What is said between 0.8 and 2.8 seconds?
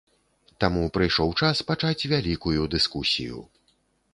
прыйшоў час пачаць вялікую